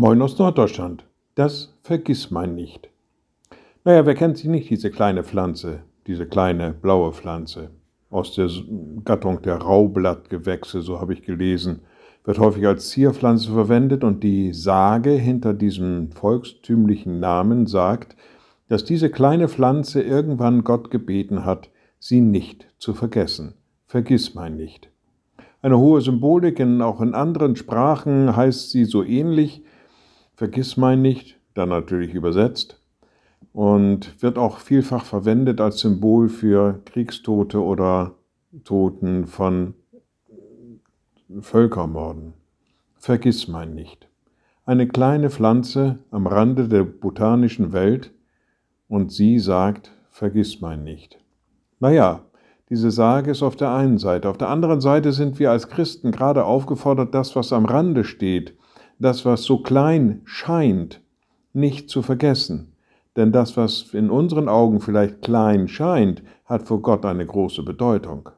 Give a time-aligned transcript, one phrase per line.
[0.00, 1.04] Moin aus Norddeutschland.
[1.34, 2.88] Das vergiss mein nicht.
[3.82, 7.70] Naja, wer kennt sie nicht, diese kleine Pflanze, diese kleine blaue Pflanze?
[8.08, 8.48] Aus der
[9.04, 11.80] Gattung der Raublattgewächse, so habe ich gelesen,
[12.22, 18.14] wird häufig als Zierpflanze verwendet und die Sage hinter diesem volkstümlichen Namen sagt,
[18.68, 23.54] dass diese kleine Pflanze irgendwann Gott gebeten hat, sie nicht zu vergessen.
[23.88, 24.92] Vergiss mein nicht.
[25.60, 29.64] Eine hohe Symbolik, in, auch in anderen Sprachen heißt sie so ähnlich,
[30.38, 32.80] Vergiss mein nicht, dann natürlich übersetzt
[33.52, 38.12] und wird auch vielfach verwendet als Symbol für Kriegstote oder
[38.62, 39.74] Toten von
[41.40, 42.34] Völkermorden.
[42.94, 44.06] Vergiss mein nicht.
[44.64, 48.12] Eine kleine Pflanze am Rande der botanischen Welt
[48.86, 51.18] und sie sagt, vergiss mein nicht.
[51.80, 52.20] Naja,
[52.68, 54.28] diese Sage ist auf der einen Seite.
[54.28, 58.56] Auf der anderen Seite sind wir als Christen gerade aufgefordert, das, was am Rande steht,
[58.98, 61.00] das, was so klein scheint,
[61.52, 62.72] nicht zu vergessen.
[63.16, 68.30] Denn das, was in unseren Augen vielleicht klein scheint, hat vor Gott eine große Bedeutung.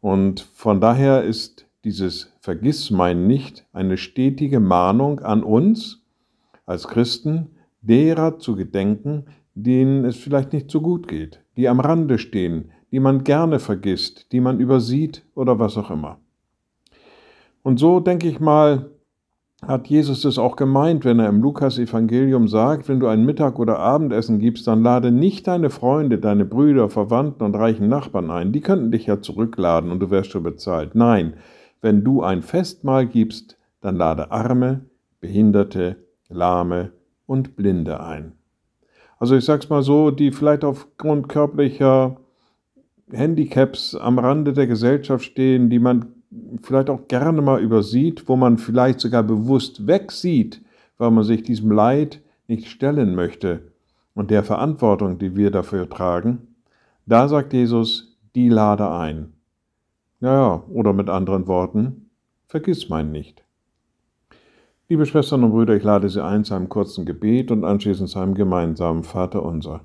[0.00, 6.02] Und von daher ist dieses Vergissmein nicht eine stetige Mahnung an uns
[6.66, 9.24] als Christen, derer zu gedenken,
[9.54, 14.32] denen es vielleicht nicht so gut geht, die am Rande stehen, die man gerne vergisst,
[14.32, 16.18] die man übersieht oder was auch immer.
[17.62, 18.90] Und so denke ich mal,
[19.66, 23.78] hat Jesus es auch gemeint, wenn er im Lukas-Evangelium sagt, wenn du ein Mittag- oder
[23.78, 28.52] Abendessen gibst, dann lade nicht deine Freunde, deine Brüder, Verwandten und reichen Nachbarn ein.
[28.52, 30.94] Die könnten dich ja zurückladen und du wärst schon bezahlt.
[30.94, 31.34] Nein,
[31.82, 34.80] wenn du ein Festmahl gibst, dann lade Arme,
[35.20, 35.96] Behinderte,
[36.28, 36.92] Lahme
[37.26, 38.32] und Blinde ein.
[39.18, 42.16] Also ich sag's mal so, die vielleicht aufgrund körperlicher
[43.12, 46.19] Handicaps am Rande der Gesellschaft stehen, die man
[46.58, 50.62] vielleicht auch gerne mal übersieht, wo man vielleicht sogar bewusst wegsieht,
[50.98, 53.72] weil man sich diesem Leid nicht stellen möchte
[54.14, 56.48] und der Verantwortung, die wir dafür tragen,
[57.06, 59.32] da sagt Jesus, die lade ein.
[60.20, 62.10] Naja, oder mit anderen Worten,
[62.46, 63.44] vergiss mein nicht.
[64.88, 68.18] Liebe Schwestern und Brüder, ich lade Sie ein zu einem kurzen Gebet und anschließend zu
[68.18, 69.82] einem gemeinsamen Vater unser.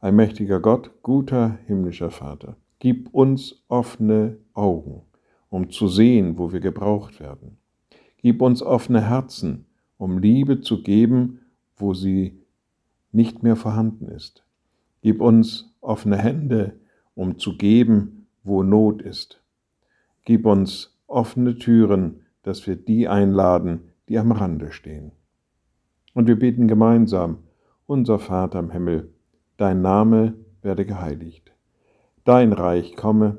[0.00, 5.02] Allmächtiger Gott, guter himmlischer Vater, gib uns offene Augen
[5.50, 7.58] um zu sehen, wo wir gebraucht werden.
[8.18, 9.66] Gib uns offene Herzen,
[9.98, 11.40] um Liebe zu geben,
[11.76, 12.40] wo sie
[13.12, 14.44] nicht mehr vorhanden ist.
[15.02, 16.78] Gib uns offene Hände,
[17.14, 19.42] um zu geben, wo Not ist.
[20.24, 25.12] Gib uns offene Türen, dass wir die einladen, die am Rande stehen.
[26.14, 27.38] Und wir beten gemeinsam,
[27.86, 29.12] unser Vater im Himmel,
[29.56, 31.52] dein Name werde geheiligt,
[32.24, 33.38] dein Reich komme,